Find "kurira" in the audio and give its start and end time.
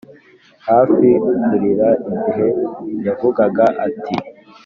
1.49-1.89